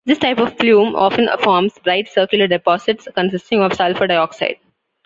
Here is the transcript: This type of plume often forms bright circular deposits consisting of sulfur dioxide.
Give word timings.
This 0.03 0.17
type 0.17 0.39
of 0.39 0.57
plume 0.57 0.95
often 0.95 1.29
forms 1.43 1.77
bright 1.83 2.07
circular 2.07 2.47
deposits 2.47 3.07
consisting 3.13 3.61
of 3.61 3.75
sulfur 3.75 4.07
dioxide. 4.07 4.57